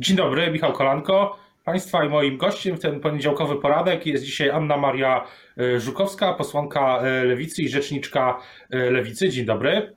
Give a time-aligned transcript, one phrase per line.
[0.00, 1.38] Dzień dobry, Michał Kolanko.
[1.64, 5.24] Państwa i moim gościem w ten poniedziałkowy poradek jest dzisiaj Anna Maria
[5.58, 8.38] e, Żukowska, posłanka e, Lewicy i rzeczniczka
[8.70, 9.28] e, Lewicy.
[9.28, 9.96] Dzień dobry.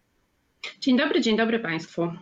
[0.80, 2.14] Dzień dobry, dzień dobry Państwu.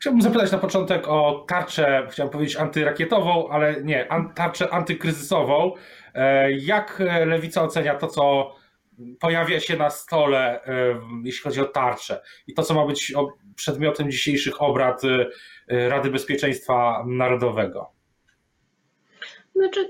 [0.00, 5.72] Chciałbym zapytać na początek o tarczę, chciałem powiedzieć antyrakietową, ale nie, tarczę antykryzysową.
[6.58, 8.54] Jak Lewica ocenia to, co
[9.20, 10.60] pojawia się na stole,
[11.24, 13.12] jeśli chodzi o tarczę i to, co ma być
[13.56, 15.02] przedmiotem dzisiejszych obrad
[15.68, 17.95] Rady Bezpieczeństwa Narodowego?
[19.56, 19.88] Znaczy,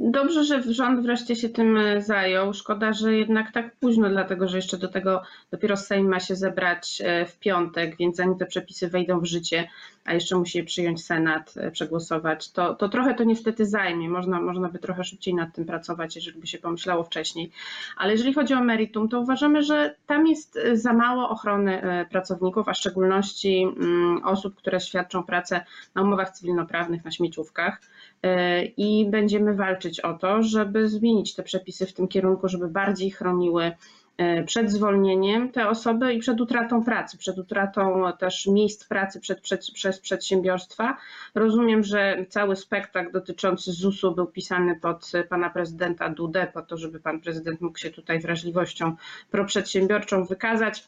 [0.00, 2.54] dobrze, że rząd wreszcie się tym e, zajął.
[2.54, 7.02] Szkoda, że jednak tak późno, dlatego że jeszcze do tego dopiero Sejm ma się zebrać
[7.04, 9.68] e, w piątek, więc zanim te przepisy wejdą w życie,
[10.04, 14.08] a jeszcze musi je przyjąć Senat, e, przegłosować, to, to trochę to niestety zajmie.
[14.08, 17.50] Można, można by trochę szybciej nad tym pracować, jeżeli by się pomyślało wcześniej.
[17.96, 22.72] Ale jeżeli chodzi o meritum, to uważamy, że tam jest za mało ochrony pracowników, a
[22.72, 25.64] w szczególności mm, osób, które świadczą pracę
[25.94, 27.80] na umowach cywilnoprawnych, na śmieciówkach
[28.76, 33.72] i będziemy walczyć o to, żeby zmienić te przepisy w tym kierunku, żeby bardziej chroniły
[34.16, 39.40] e, przed zwolnieniem te osoby i przed utratą pracy, przed utratą też miejsc pracy przed,
[39.40, 40.96] przed, przez przedsiębiorstwa.
[41.34, 47.00] Rozumiem, że cały spektakl dotyczący ZUS-u był pisany pod pana prezydenta Dudę, po to, żeby
[47.00, 48.96] pan prezydent mógł się tutaj wrażliwością
[49.30, 50.84] proprzedsiębiorczą wykazać.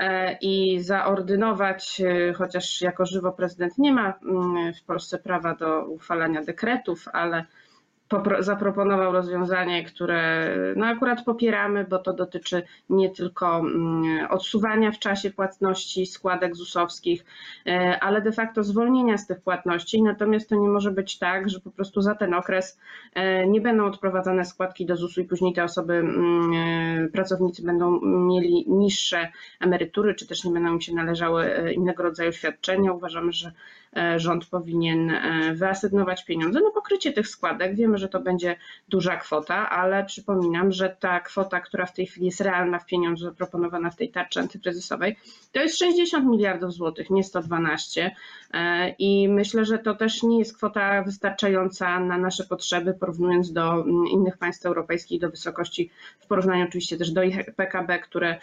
[0.00, 5.84] E, i zaordynować, e, chociaż jako żywo prezydent nie ma mm, w Polsce prawa do
[5.84, 7.44] uchwalania dekretów, ale
[8.38, 15.30] zaproponował rozwiązanie, które no akurat popieramy, bo to dotyczy nie tylko mm, odsuwania w czasie
[15.30, 17.24] płatności składek ZUS-owskich,
[17.66, 20.02] e, ale de facto zwolnienia z tych płatności.
[20.02, 22.78] Natomiast to nie może być tak, że po prostu za ten okres
[23.14, 28.00] e, nie będą odprowadzane składki do ZUS-u i później te osoby, mm, e, pracownicy będą
[28.02, 29.28] mieli niższe
[29.60, 32.92] emerytury, czy też nie będą im się należały innego rodzaju świadczenia.
[32.92, 33.52] Uważamy, że
[34.16, 37.74] rząd powinien e, wyasygnować pieniądze na pokrycie tych składek.
[37.74, 38.56] Wiemy, że to będzie
[38.88, 43.24] duża kwota, ale przypominam, że ta kwota, która w tej chwili jest realna w pieniądzu
[43.24, 45.16] zaproponowana w tej tarczy antykryzysowej,
[45.52, 48.10] to jest 60 miliardów złotych, nie 112.
[48.54, 53.72] E, I myślę, że to też nie jest kwota wystarczająca na nasze potrzeby, porównując do
[53.72, 55.90] mm, innych państw europejskich, do wysokości,
[56.20, 58.38] w porównaniu oczywiście też do ich PKB, które,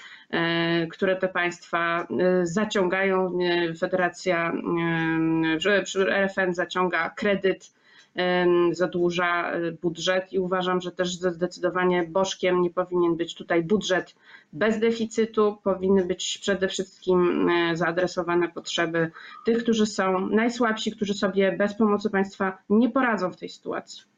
[0.91, 2.08] które te państwa
[2.44, 3.40] zaciągają.
[3.79, 4.53] Federacja
[5.96, 7.78] RFN zaciąga kredyt,
[8.72, 14.16] zadłuża e, budżet i uważam, że też zdecydowanie bożkiem nie powinien być tutaj budżet
[14.53, 19.12] bez deficytu, powinny być przede wszystkim e, zaadresowane potrzeby
[19.46, 24.16] tych, którzy są najsłabsi, którzy sobie bez pomocy państwa nie poradzą w tej sytuacji.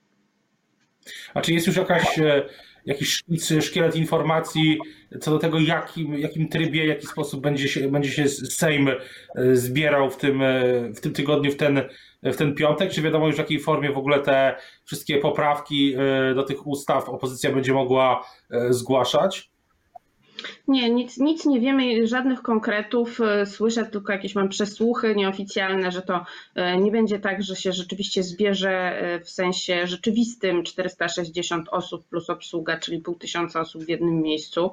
[1.34, 2.46] A czy jest już jakaś, e,
[2.86, 3.24] jakiś
[3.62, 4.78] szkielet informacji
[5.22, 8.96] co do tego, jakim, jakim trybie, jaki sposób będzie się, będzie się Sejm e,
[9.56, 10.54] zbierał w tym, e,
[10.94, 11.82] w tym tygodniu, w ten,
[12.24, 12.92] w ten piątek?
[12.92, 14.56] Czy wiadomo już w jakiej formie w ogóle te
[14.86, 15.96] wszystkie poprawki
[16.36, 18.26] do tych ustaw opozycja będzie mogła
[18.70, 19.49] zgłaszać?
[20.68, 23.22] Nie, nic, nic nie wiemy, żadnych konkretów.
[23.22, 27.72] E, słyszę tylko jakieś mam przesłuchy nieoficjalne, że to e, nie będzie tak, że się
[27.72, 33.90] rzeczywiście zbierze e, w sensie rzeczywistym 460 osób plus obsługa, czyli pół tysiąca osób w
[33.90, 34.72] jednym miejscu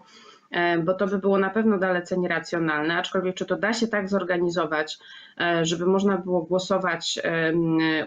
[0.85, 4.99] bo to by było na pewno dalece nieracjonalne, aczkolwiek czy to da się tak zorganizować,
[5.63, 7.19] żeby można było głosować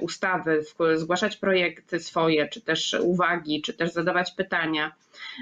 [0.02, 0.62] ustawy,
[0.96, 4.92] zgłaszać projekty swoje, czy też uwagi, czy też zadawać pytania,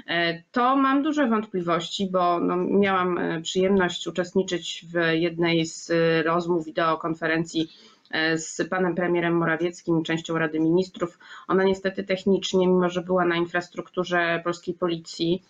[0.06, 6.22] E, to mam duże wątpliwości, bo no, miałam e, przyjemność uczestniczyć w jednej z e,
[6.22, 7.72] rozmów wideokonferencji
[8.36, 11.18] z panem premierem Morawieckim, częścią Rady Ministrów.
[11.48, 15.42] Ona niestety technicznie, mimo że była na infrastrukturze polskiej policji,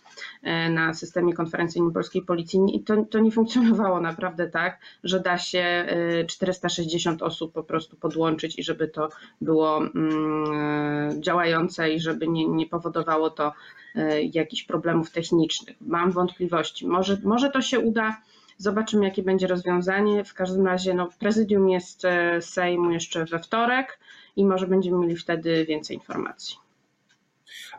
[0.69, 5.85] na systemie konferencyjnym polskiej policji, to, to nie funkcjonowało naprawdę tak, że da się
[6.27, 9.09] 460 osób po prostu podłączyć i żeby to
[9.41, 13.53] było mm, działające i żeby nie, nie powodowało to
[13.95, 15.77] E, jakichś problemów technicznych.
[15.81, 16.87] Mam wątpliwości.
[16.87, 18.21] Może, może to się uda.
[18.61, 20.23] Zobaczymy, jakie będzie rozwiązanie.
[20.23, 23.99] W każdym razie no, prezydium jest e, Sejmu jeszcze we wtorek
[24.35, 26.57] i może będziemy mieli wtedy więcej informacji.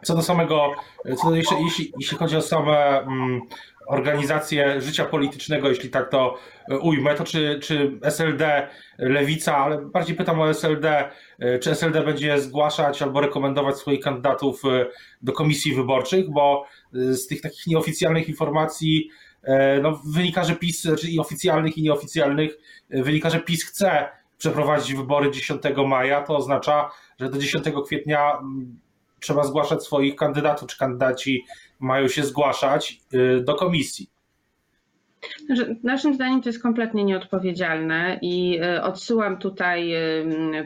[0.03, 0.75] Co do samego,
[1.17, 3.41] co do, jeśli, jeśli chodzi o same mm,
[3.87, 6.39] organizację życia politycznego, jeśli tak to
[6.71, 8.69] e, ujmę, to czy, czy SLD,
[8.99, 14.65] Lewica, ale bardziej pytam o SLD, e, czy SLD będzie zgłaszać albo rekomendować swoich kandydatów
[14.65, 14.87] e,
[15.23, 19.11] do komisji wyborczych, bo z tych takich nieoficjalnych informacji
[19.83, 22.59] no, wynika, że PiS, czy i oficjalnych i nieoficjalnych,
[22.91, 24.09] wynika, że PiS chce
[24.39, 26.91] przeprowadzić wybory 10 maja, to oznacza,
[27.21, 28.39] że do 10 kwietnia
[29.21, 31.45] trzeba zgłaszać swoich kandydatów, czy kandydaci
[31.81, 34.11] mają się zgłaszać y, do komisji.
[35.51, 40.01] że naszym zdaniem to jest kompletnie nieodpowiedzialne i e, odsyłam tutaj e,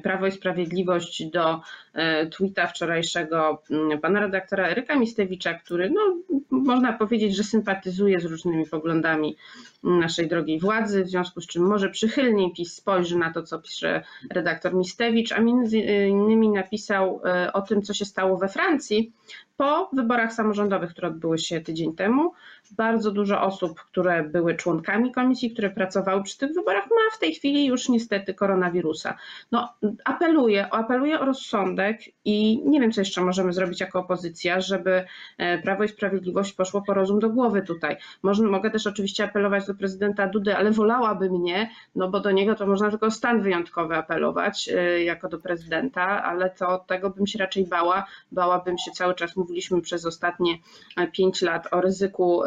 [0.03, 1.61] Prawo i Sprawiedliwość do
[1.95, 3.63] e, tweeta wczorajszego
[4.03, 6.34] pana redaktora Eryka Mistewicza, który no,
[6.65, 9.37] można powiedzieć, że sympatyzuje z różnymi poglądami
[9.83, 14.03] naszej drogiej władzy, w związku z czym może przychylniej PiS spojrzy na to, co pisze
[14.31, 15.79] redaktor Mistewicz, a między
[16.09, 17.21] innymi napisał
[17.53, 19.13] o tym, co się stało we Francji
[19.57, 22.33] po wyborach samorządowych, które odbyły się tydzień temu.
[22.71, 27.35] Bardzo dużo osób, które były członkami komisji, które pracowały przy tych wyborach, ma w tej
[27.35, 29.19] chwili już niestety koronawirusa.
[29.53, 29.75] No,
[30.05, 35.05] apeluję, apeluję o rozsądek i nie wiem, co jeszcze możemy zrobić jako opozycja, żeby
[35.39, 37.97] e, Prawo i Sprawiedliwość poszło po rozum do głowy tutaj.
[38.23, 42.55] Można, mogę też oczywiście apelować do prezydenta Dudy, ale wolałabym nie, no bo do niego
[42.55, 47.39] to można tylko stan wyjątkowy apelować e, jako do prezydenta, ale to tego bym się
[47.39, 48.07] raczej bała.
[48.33, 50.59] Bałabym się cały czas, mówiliśmy przez ostatnie
[50.97, 52.43] e, pięć lat o ryzyku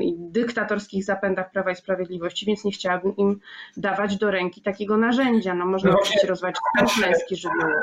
[0.00, 3.40] i dyktatorskich zapędach Prawa i Sprawiedliwości, więc nie chciałabym im
[3.76, 5.54] dawać do ręki takiego narzędzia.
[5.54, 6.54] No można no oczywiście rozwać
[6.96, 7.80] klęski żywiołowe.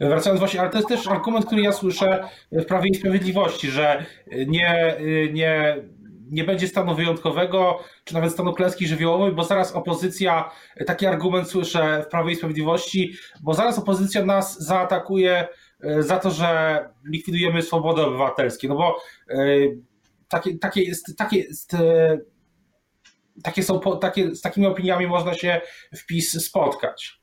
[0.00, 4.04] Wracając właśnie, ale to jest też argument, który ja słyszę w Prawie i Sprawiedliwości, że
[4.46, 4.96] nie,
[5.32, 5.76] nie,
[6.30, 10.50] nie będzie stanu wyjątkowego, czy nawet stanu klęski żywiołowej, bo zaraz opozycja,
[10.86, 15.48] taki argument słyszę w Prawie i Sprawiedliwości, bo zaraz opozycja nas zaatakuje
[15.98, 18.68] za to, że likwidujemy swobody obywatelskie.
[18.68, 19.00] No bo
[20.28, 22.18] takie, takie, jest, takie, jest, e,
[23.42, 25.60] takie są, takie, z takimi opiniami można się
[25.96, 27.20] w PiS spotkać.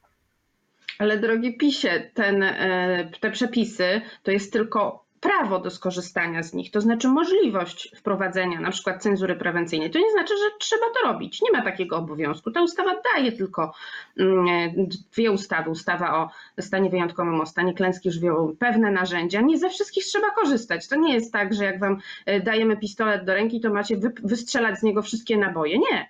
[1.00, 6.72] Ale drogi PiSie, ten, e, te przepisy to jest tylko prawo do skorzystania z nich,
[6.72, 9.92] to znaczy możliwość wprowadzenia na przykład cenzury prewencyjnej.
[9.92, 11.42] To nie znaczy, że trzeba to robić.
[11.42, 12.52] Nie ma takiego obowiązku.
[12.52, 13.74] Ta ustawa daje tylko
[14.20, 14.74] mm,
[15.14, 15.70] dwie ustawy.
[15.70, 16.18] Ustawa
[16.58, 19.42] o stanie wyjątkowym, o stanie klęski żywiołowej, pewne narzędzia.
[19.42, 20.88] Nie ze wszystkich trzeba korzystać.
[20.88, 24.80] To nie jest tak, że jak wam e, dajemy pistolet do ręki, to macie wystrzelać
[24.80, 25.78] z niego wszystkie naboje.
[25.78, 26.10] Nie.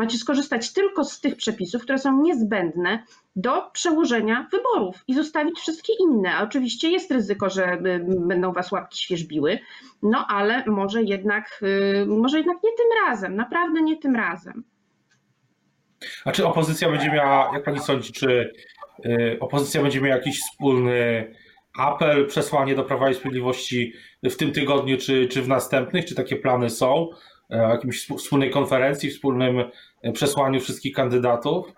[0.00, 3.04] Macie skorzystać tylko z tych przepisów, które są niezbędne
[3.36, 6.34] do przełożenia wyborów i zostawić wszystkie inne.
[6.34, 9.58] A oczywiście jest ryzyko, że y, będą was łapki świeżbiły,
[10.02, 11.60] no ale może jednak,
[12.02, 14.64] y, może jednak nie tym razem, naprawdę nie tym razem.
[16.24, 18.52] A czy opozycja będzie miała, jak pani sądzi, czy
[19.06, 21.34] y, opozycja będzie miała jakiś wspólny
[21.78, 23.92] apel, przesłanie do Prawa i Sprawiedliwości
[24.22, 26.04] w tym tygodniu, czy, czy w następnych?
[26.04, 27.08] Czy takie plany są?
[27.50, 29.56] O jakimś wspólnej konferencji, wspólnym
[30.12, 31.72] przesłaniu wszystkich kandydatów?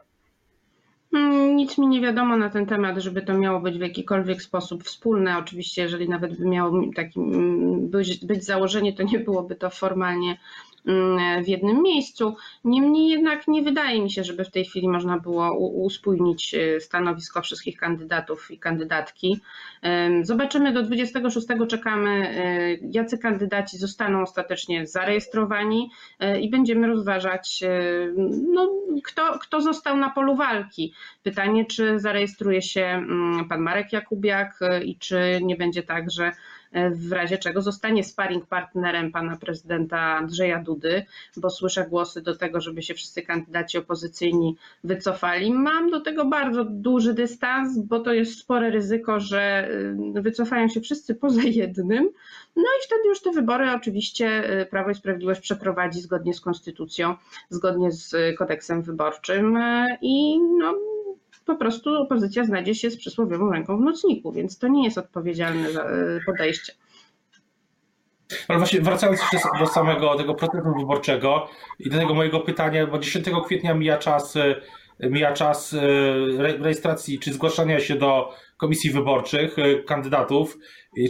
[1.13, 4.85] Hmm, nic mi nie wiadomo na ten temat, żeby to miało być w jakikolwiek sposób
[4.85, 5.39] wspólne.
[5.39, 10.39] Oczywiście, jeżeli nawet by miało taki, mm, być, być założenie, to nie byłoby to formalnie
[11.45, 12.37] w jednym miejscu.
[12.65, 17.43] Niemniej jednak nie wydaje mi się, żeby w tej chwili można było uspójnić e, stanowisko
[17.43, 19.41] wszystkich kandydatów i kandydatki.
[20.23, 27.65] Zobaczymy do 26 czekamy, e, jacy kandydaci zostaną ostatecznie zarejestrowani e, i będziemy rozważać,
[28.53, 28.71] no,
[29.05, 30.93] kto, kto został na polu walki.
[31.23, 36.33] Pytanie, czy zarejestruje się mm, pan Marek Jakubiak i czy nie będzie tak, że
[36.93, 41.05] w razie czego zostanie sparring partnerem pana prezydenta Andrzeja Dudy,
[41.37, 45.51] bo słyszę głosy do tego, żeby się wszyscy kandydaci opozycyjni wycofali.
[45.51, 49.69] Mam do tego bardzo duży dystans, bo to jest spore ryzyko, że
[50.17, 52.11] y, wycofają się wszyscy poza jednym.
[52.57, 57.15] No i wtedy już te wybory oczywiście y, Prawo i Sprawiedliwość przeprowadzi zgodnie z konstytucją,
[57.51, 60.92] zgodnie z kodeksem wyborczym y, i no,
[61.45, 65.69] po prostu opozycja znajdzie się z przysłowiową ręką w nocniku, więc to nie jest odpowiedzialne
[65.69, 66.73] e, podejście.
[68.49, 72.99] Ale właśnie wracając jeszcze do samego tego procesu wyborczego i do tego mojego pytania, bo
[72.99, 74.61] 10 kwietnia mija czas, e,
[75.01, 75.79] mija czas e,
[76.59, 79.57] rejestracji czy zgłaszania się do komisji wyborczych
[79.87, 80.59] kandydatów.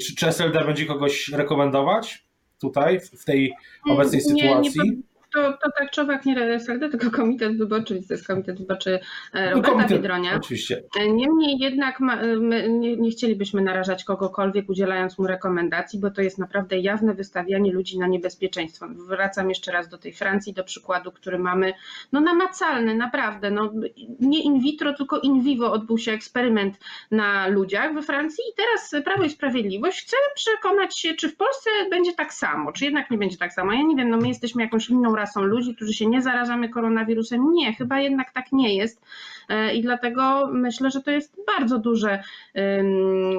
[0.07, 2.25] Czy, czy SLD będzie kogoś rekomendować
[2.61, 3.53] tutaj, w tej
[3.91, 4.81] obecnej sytuacji?
[4.85, 8.59] Nie, nie, to, to tak człowiek nie SLD, tylko Komitet Wyborczy, więc to jest Komitet
[8.59, 9.01] Wyborczy
[9.33, 10.37] e, Roberta komitet, Biedronia.
[10.37, 10.83] Oczywiście.
[11.01, 16.23] E, niemniej jednak ma, my nie, nie, chcielibyśmy narażać kogokolwiek, udzielając mu rekomendacji, bo to
[16.23, 18.87] jest naprawdę jawne wystawianie ludzi na niebezpieczeństwo.
[19.09, 21.73] Wracam jeszcze raz do tej Francji, do przykładu, który mamy
[22.13, 23.51] no namacalny, naprawdę.
[23.51, 23.73] No,
[24.21, 26.79] nie in vitro, tylko in vivo odbył się eksperyment
[27.11, 31.71] na ludziach we Francji i teraz Prawo i Sprawiedliwość chce przekonać się, czy w Polsce
[31.91, 33.73] będzie tak samo, czy jednak nie będzie tak samo.
[33.73, 37.53] Ja nie wiem, no my jesteśmy jakąś inną są ludzi, którzy się nie zarażamy koronawirusem.
[37.53, 39.03] Nie, chyba jednak tak nie jest.
[39.49, 42.23] E, I dlatego myślę, że to jest bardzo duże,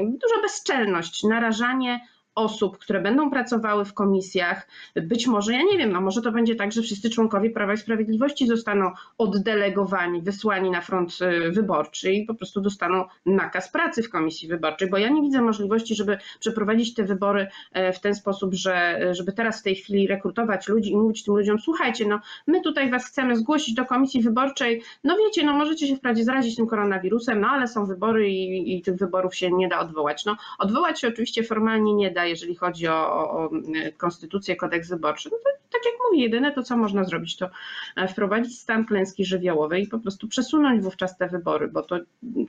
[0.06, 2.00] duża bezczelność, narażanie
[2.36, 4.68] osób, które będą pracowały w komisjach.
[4.96, 7.78] Być może, ja nie wiem, no może to będzie tak, że wszyscy członkowie Prawa i
[7.78, 14.10] Sprawiedliwości zostaną oddelegowani, wysłani na front y, wyborczy i po prostu dostaną nakaz pracy w
[14.10, 18.54] komisji wyborczej, bo ja nie widzę możliwości, żeby przeprowadzić te wybory e, w ten sposób,
[18.54, 22.62] że żeby teraz w tej chwili rekrutować ludzi i mówić tym ludziom, słuchajcie, no my
[22.62, 26.68] tutaj was chcemy zgłosić do komisji wyborczej, no wiecie, no możecie się wprawdzie zarazić tym
[26.68, 30.26] koronawirusem, no ale są wybory i, i tych wyborów się nie da odwołać.
[30.26, 33.50] No odwołać się oczywiście formalnie nie da, jeżeli chodzi o, o, o
[33.98, 35.30] konstytucję, kodeks wyborczy.
[35.32, 37.50] No to, tak jak mówię, jedyne to, co można zrobić, to
[37.96, 42.00] e, wprowadzić stan klęski żywiołowej i po prostu przesunąć wówczas te wybory, bo to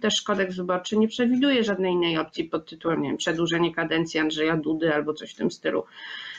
[0.00, 4.56] też kodeks wyborczy nie przewiduje żadnej innej opcji pod tytułem, nie wiem, przedłużenie kadencji Andrzeja
[4.56, 5.84] Dudy albo coś w tym stylu.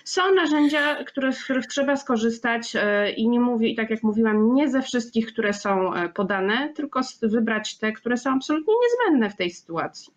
[0.03, 4.53] Są narzędzia, które, z których trzeba skorzystać e, i nie mówię, i tak jak mówiłam,
[4.53, 9.35] nie ze wszystkich, które są e, podane, tylko wybrać te, które są absolutnie niezbędne w
[9.35, 10.13] tej sytuacji.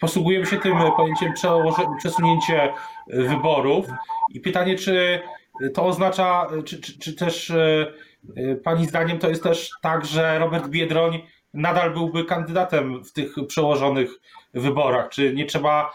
[0.00, 1.32] Posługujemy się tym pojęciem
[1.98, 2.72] przesunięcie
[3.06, 3.86] wyborów
[4.30, 5.20] i pytanie, czy
[5.74, 7.86] to oznacza, czy, czy, czy też e,
[8.64, 11.22] Pani zdaniem to jest też tak, że Robert Biedroń
[11.54, 14.10] nadal byłby kandydatem w tych przełożonych
[14.54, 15.08] wyborach?
[15.08, 15.92] Czy nie trzeba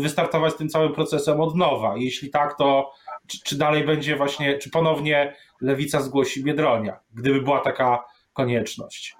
[0.00, 1.94] wystartować z tym całym procesem od nowa?
[1.96, 2.92] Jeśli tak, to
[3.26, 9.17] czy, czy dalej będzie właśnie, czy ponownie lewica zgłosi Biedronia, gdyby była taka konieczność?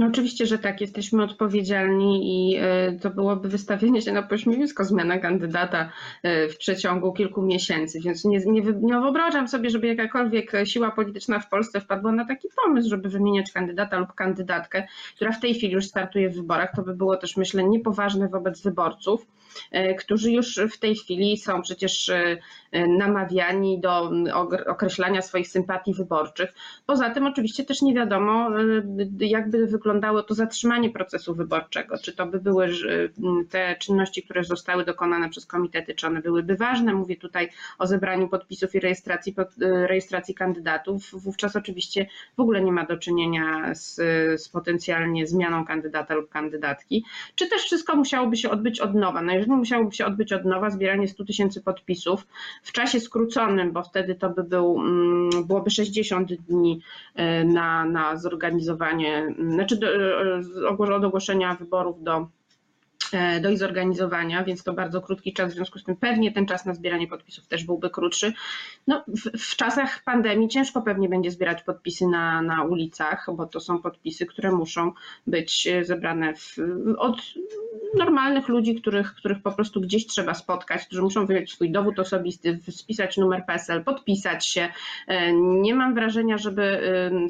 [0.00, 5.18] No oczywiście, że tak, jesteśmy odpowiedzialni i e, to byłoby wystawienie się na pośmiewisko zmiana
[5.18, 5.92] kandydata
[6.22, 11.40] e, w przeciągu kilku miesięcy, więc nie, nie, nie wyobrażam sobie, żeby jakakolwiek siła polityczna
[11.40, 15.72] w Polsce wpadła na taki pomysł, żeby wymieniać kandydata lub kandydatkę, która w tej chwili
[15.72, 16.72] już startuje w wyborach.
[16.76, 19.26] To by było też, myślę, niepoważne wobec wyborców,
[19.70, 22.10] e, którzy już w tej chwili są przecież
[22.98, 24.10] namawiani do
[24.66, 26.52] określania swoich sympatii wyborczych.
[26.86, 28.50] Poza tym oczywiście też nie wiadomo,
[29.20, 29.89] jakby wyglądało
[30.28, 31.98] to zatrzymanie procesu wyborczego.
[31.98, 32.68] Czy to by były
[33.50, 36.94] te czynności, które zostały dokonane przez komitety, czy one byłyby ważne?
[36.94, 41.10] Mówię tutaj o zebraniu podpisów i rejestracji, rejestracji kandydatów.
[41.12, 42.06] Wówczas oczywiście
[42.36, 43.94] w ogóle nie ma do czynienia z,
[44.42, 47.04] z potencjalnie zmianą kandydata lub kandydatki.
[47.34, 49.22] Czy też wszystko musiałoby się odbyć od nowa?
[49.22, 52.26] No jeżeli musiałoby się odbyć od nowa, zbieranie 100 tysięcy podpisów
[52.62, 54.82] w czasie skróconym, bo wtedy to by był,
[55.46, 56.80] byłoby 60 dni
[57.14, 62.28] e, na, na zorganizowanie, znaczy znaczy od ogłoszenia wyborów do
[63.42, 66.66] do ich zorganizowania, więc to bardzo krótki czas, w związku z tym pewnie ten czas
[66.66, 68.32] na zbieranie podpisów też byłby krótszy.
[68.86, 73.60] No, w, w czasach pandemii ciężko pewnie będzie zbierać podpisy na, na ulicach, bo to
[73.60, 74.92] są podpisy, które muszą
[75.26, 76.56] być zebrane w,
[76.98, 77.16] od
[77.98, 82.58] normalnych ludzi, których, których po prostu gdzieś trzeba spotkać, którzy muszą wyjąć swój dowód osobisty,
[82.70, 84.68] spisać numer PESEL, podpisać się.
[85.06, 86.80] E, nie mam wrażenia, żeby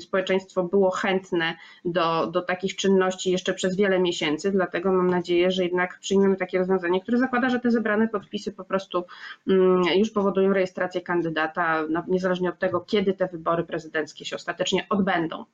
[0.00, 5.64] społeczeństwo było chętne do, do takich czynności jeszcze przez wiele miesięcy, dlatego mam nadzieję, że
[5.70, 9.04] jednak przyjmiemy takie rozwiązanie, które zakłada, że te zebrane podpisy po prostu
[9.48, 15.44] mm, już powodują rejestrację kandydata, niezależnie od tego, kiedy te wybory prezydenckie się ostatecznie odbędą.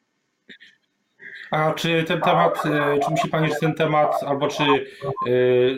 [1.51, 4.77] A czy ten temat, e, czy myśli Pani, że ten temat, albo czy e,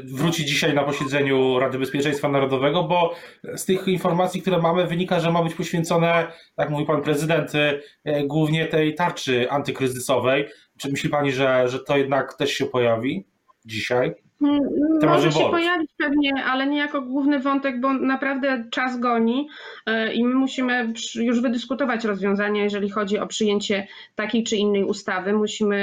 [0.04, 3.14] wróci dzisiaj na posiedzeniu Rady Bezpieczeństwa Narodowego, bo
[3.56, 6.26] z tych informacji, które mamy, wynika, że ma być poświęcone,
[6.56, 10.48] tak mówi Pan Prezydent, e, głównie tej tarczy antykryzysowej.
[10.78, 13.26] Czy myśli Pani, że, że to jednak też się pojawi
[13.64, 14.14] dzisiaj?
[14.40, 14.60] Hmm,
[15.02, 19.48] może się pojawić pewnie, ale nie jako główny wątek, bo naprawdę czas goni
[19.86, 25.32] e, i my musimy już wydyskutować rozwiązania, jeżeli chodzi o przyjęcie takiej czy innej ustawy.
[25.32, 25.76] Musimy,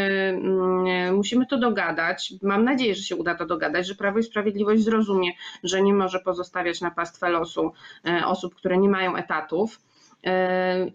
[0.44, 2.34] mm, musimy to dogadać.
[2.42, 5.32] Mam nadzieję, że się uda to dogadać, że Prawo i Sprawiedliwość zrozumie,
[5.64, 7.72] że nie może pozostawiać na pastwę losu
[8.06, 9.80] e, osób, które nie mają etatów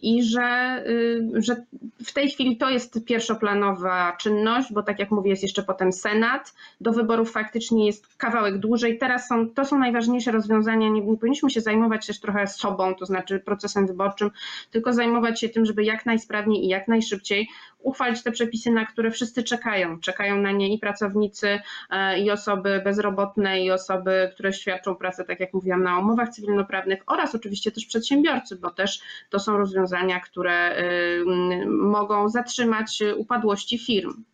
[0.03, 1.57] i że, y, że
[2.05, 6.55] w tej chwili to jest pierwszoplanowa czynność, bo tak jak mówię, jest jeszcze potem Senat.
[6.81, 8.99] Do wyborów faktycznie jest kawałek dłużej.
[8.99, 10.89] Teraz są, to są najważniejsze rozwiązania.
[10.89, 14.31] Nie, nie powinniśmy się zajmować też trochę sobą, to znaczy procesem wyborczym,
[14.71, 17.49] tylko zajmować się tym, żeby jak najsprawniej i jak najszybciej
[17.83, 20.01] uchwalić te przepisy, na które wszyscy czekają.
[20.01, 21.61] Czekają na nie i pracownicy,
[21.91, 27.03] e, i osoby bezrobotne, i osoby, które świadczą pracę, tak jak mówiłam, na umowach cywilnoprawnych
[27.07, 31.25] oraz oczywiście też przedsiębiorcy, bo też to są rozwiązania, które y,
[31.67, 34.25] mogą zatrzymać upadłości firm.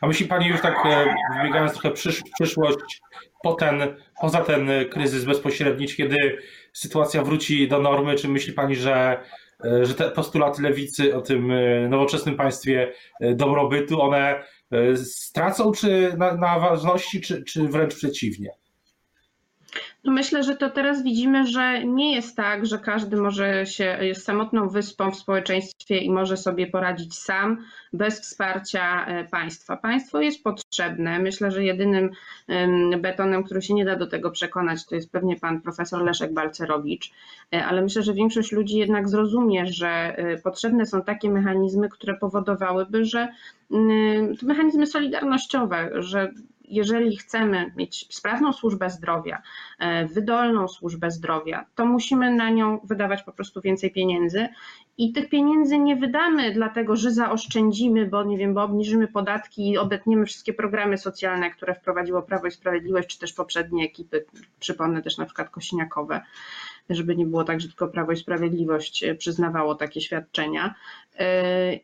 [0.00, 3.00] A myśli Pani już tak, e, wybiegając trochę przysz, przyszłość,
[3.42, 3.80] po ten,
[4.20, 6.38] poza ten kryzys bezpośredni, kiedy
[6.72, 9.22] sytuacja wróci do normy, czy myśli Pani, że
[9.64, 14.44] E, że te postulaty lewicy o tym e, nowoczesnym państwie dobrobytu, one
[14.94, 18.50] stracą czy na, na ważności, czy, czy wręcz przeciwnie?
[20.04, 24.24] No myślę, że to teraz widzimy, że nie jest tak, że każdy może się, jest
[24.24, 29.76] samotną wyspą w społeczeństwie i może sobie poradzić sam bez wsparcia e, państwa.
[29.76, 31.18] Państwo jest potrzebne.
[31.18, 32.10] Myślę, że jedynym
[32.98, 37.12] betonem, który się nie da do tego przekonać, to jest pewnie pan profesor Leszek Balcerowicz,
[37.54, 42.14] e, ale myślę, że większość ludzi jednak zrozumie, że e, potrzebne są takie mechanizmy, które
[42.14, 43.28] powodowałyby, że
[43.70, 46.32] mm, mechanizmy solidarnościowe, że
[46.68, 49.42] jeżeli chcemy mieć sprawną służbę zdrowia,
[49.78, 54.48] e, wydolną służbę zdrowia, to musimy na nią wydawać po prostu więcej pieniędzy.
[54.98, 59.78] I tych pieniędzy nie wydamy dlatego, że zaoszczędzimy, bo nie wiem, bo obniżymy podatki i
[59.78, 64.24] obetniemy wszystkie programy socjalne, które wprowadziło Prawo i Sprawiedliwość, czy też poprzednie ekipy,
[64.60, 66.20] przypomnę też na przykład kosiniakowe
[66.90, 70.74] żeby nie było tak, że tylko Prawo i Sprawiedliwość e, przyznawało takie świadczenia,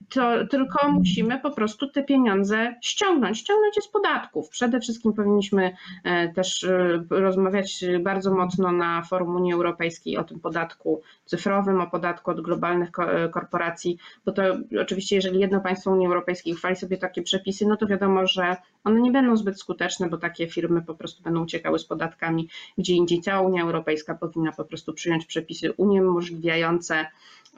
[0.09, 4.49] to tylko musimy po prostu te pieniądze ściągnąć, ściągnąć je z podatków.
[4.49, 6.67] Przede wszystkim powinniśmy e, też
[7.11, 12.91] rozmawiać bardzo mocno na forum Unii Europejskiej o tym podatku cyfrowym, o podatku od globalnych
[13.33, 14.43] korporacji, bo to
[14.81, 19.01] oczywiście jeżeli jedno państwo Unii Europejskiej uchwali sobie takie przepisy, no to wiadomo, że one
[19.01, 22.49] nie będą zbyt skuteczne, bo takie firmy po prostu będą uciekały z podatkami
[22.79, 23.21] gdzie indziej.
[23.21, 27.07] Cała Unia Europejska powinna po prostu przyjąć przepisy uniemożliwiające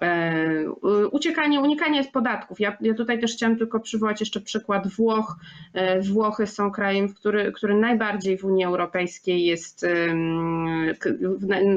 [0.02, 0.70] e,
[1.10, 2.60] uciekanie, unikanie z podatków.
[2.60, 5.36] Ja, ja, tutaj też chciałam tylko przywołać jeszcze przykład Włoch.
[5.72, 9.86] E, Włochy są krajem, który, który najbardziej w Unii Europejskiej jest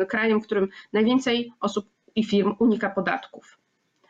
[0.07, 3.57] krajem, w którym najwięcej osób i firm unika podatków.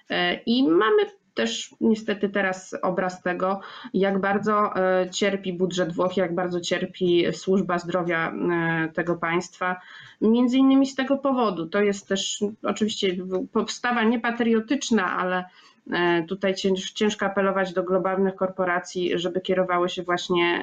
[0.10, 1.05] E, I mamy
[1.38, 3.60] też niestety teraz obraz tego,
[3.94, 9.75] jak bardzo e, cierpi budżet Włoch, jak bardzo cierpi służba zdrowia e, tego państwa.
[10.22, 11.67] Między innymi z tego powodu.
[11.67, 13.15] To jest też oczywiście
[13.51, 15.46] postawa niepatriotyczna, ale
[15.91, 16.56] e, tutaj
[16.94, 20.62] ciężko apelować do globalnych korporacji, żeby kierowały się właśnie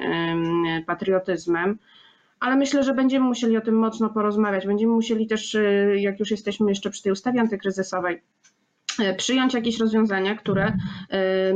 [0.87, 1.77] patriotyzmem
[2.39, 4.67] ale myślę, że będziemy musieli o tym mocno porozmawiać.
[4.67, 5.57] Będziemy musieli też,
[5.95, 8.21] jak już jesteśmy jeszcze przy tej ustawie antykryzysowej,
[9.17, 11.53] przyjąć jakieś rozwiązania, które e,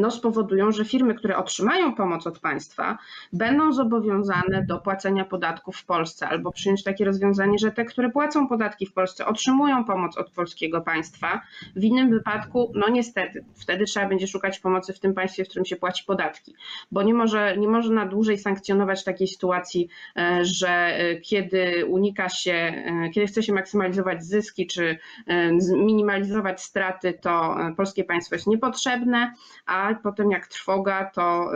[0.00, 2.98] no, spowodują, że firmy, które otrzymają pomoc od państwa,
[3.32, 8.48] będą zobowiązane do płacenia podatków w Polsce, albo przyjąć takie rozwiązanie, że te, które płacą
[8.48, 11.40] podatki w Polsce, otrzymują pomoc od polskiego państwa.
[11.76, 15.64] W innym wypadku, no niestety, wtedy trzeba będzie szukać pomocy w tym państwie, w którym
[15.64, 16.54] się płaci podatki,
[16.92, 23.26] bo nie może, nie można dłużej sankcjonować takiej sytuacji, e, że kiedy unika się, kiedy
[23.26, 24.98] chce się maksymalizować zyski, czy
[25.76, 29.34] minimalizować straty, to e, polskie państwo jest niepotrzebne,
[29.66, 31.50] a potem jak trwoga, to,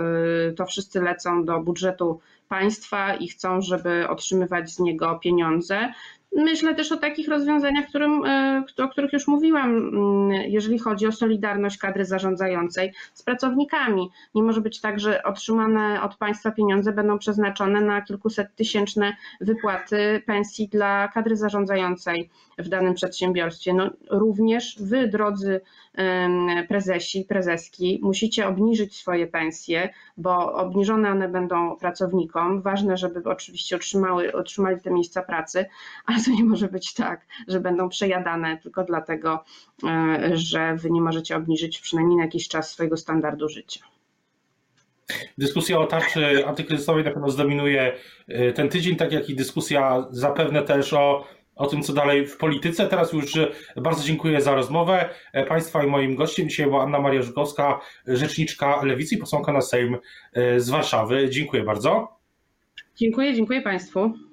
[0.48, 5.92] e, to wszyscy lecą do budżetu państwa i chcą, żeby otrzymywać z niego pieniądze.
[6.32, 11.12] Myślę też o takich rozwiązaniach, którym, e, o których już mówiłam, mm, jeżeli chodzi o
[11.12, 14.10] solidarność kadry zarządzającej z pracownikami.
[14.34, 20.22] Nie może być tak, że otrzymane od państwa pieniądze będą przeznaczone na kilkuset tysięczne wypłaty
[20.26, 23.74] pensji dla kadry zarządzającej w danym przedsiębiorstwie.
[23.74, 25.60] No, również wy, drodzy
[26.68, 32.62] prezesi, prezeski, musicie obniżyć swoje pensje, bo obniżone one będą pracownikom.
[32.62, 35.66] Ważne, żeby oczywiście otrzymały, otrzymali te miejsca pracy,
[36.06, 39.44] ale to nie może być tak, że będą przejadane tylko dlatego,
[39.84, 43.80] e, że wy nie możecie obniżyć przynajmniej na jakiś czas swojego standardu życia.
[45.38, 47.92] Dyskusja o tarczy antykryzysowej na pewno zdominuje
[48.28, 51.24] e, ten tydzień, tak jak i dyskusja zapewne też o
[51.58, 52.86] o tym, co dalej w polityce.
[52.86, 57.00] Teraz już e, bardzo dziękuję za rozmowę e, Państwa i moim gościem dzisiaj była Anna
[57.00, 59.96] Maria Żukowska, rzeczniczka Lewicy i posłanka na Sejm
[60.32, 61.28] e, z Warszawy.
[61.30, 62.18] Dziękuję bardzo.
[62.96, 64.27] Dziękuję, dziękuję Państwu.